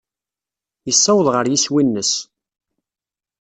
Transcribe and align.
Yessaweḍ 0.87 1.27
ɣer 1.31 1.45
yeswi-nnes. 1.47 2.11